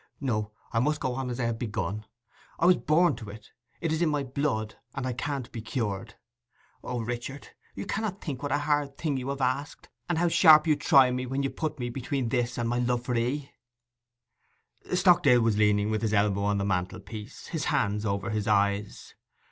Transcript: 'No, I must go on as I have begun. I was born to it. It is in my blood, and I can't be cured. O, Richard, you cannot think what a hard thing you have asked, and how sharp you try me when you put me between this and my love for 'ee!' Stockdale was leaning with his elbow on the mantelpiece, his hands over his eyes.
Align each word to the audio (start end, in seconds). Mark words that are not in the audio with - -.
'No, 0.19 0.51
I 0.71 0.79
must 0.79 0.99
go 0.99 1.13
on 1.13 1.29
as 1.29 1.39
I 1.39 1.45
have 1.45 1.59
begun. 1.59 2.05
I 2.57 2.65
was 2.65 2.77
born 2.77 3.15
to 3.17 3.29
it. 3.29 3.51
It 3.81 3.91
is 3.93 4.01
in 4.01 4.09
my 4.09 4.23
blood, 4.23 4.79
and 4.95 5.05
I 5.05 5.13
can't 5.13 5.51
be 5.51 5.61
cured. 5.61 6.15
O, 6.83 7.01
Richard, 7.01 7.49
you 7.75 7.85
cannot 7.85 8.19
think 8.19 8.41
what 8.41 8.51
a 8.51 8.57
hard 8.57 8.97
thing 8.97 9.17
you 9.17 9.29
have 9.29 9.41
asked, 9.41 9.89
and 10.09 10.17
how 10.17 10.27
sharp 10.27 10.65
you 10.65 10.75
try 10.75 11.11
me 11.11 11.27
when 11.27 11.43
you 11.43 11.51
put 11.51 11.77
me 11.77 11.91
between 11.91 12.29
this 12.29 12.57
and 12.57 12.67
my 12.67 12.79
love 12.79 13.03
for 13.05 13.13
'ee!' 13.13 13.51
Stockdale 14.91 15.41
was 15.41 15.57
leaning 15.59 15.91
with 15.91 16.01
his 16.01 16.15
elbow 16.15 16.45
on 16.45 16.57
the 16.57 16.65
mantelpiece, 16.65 17.45
his 17.49 17.65
hands 17.65 18.03
over 18.03 18.31
his 18.31 18.47
eyes. 18.47 19.13